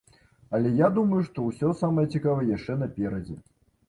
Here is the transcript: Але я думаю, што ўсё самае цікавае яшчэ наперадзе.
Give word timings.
Але 0.59 0.69
я 0.77 0.87
думаю, 0.95 1.19
што 1.27 1.43
ўсё 1.49 1.69
самае 1.81 2.05
цікавае 2.15 2.47
яшчэ 2.55 2.79
наперадзе. 2.81 3.37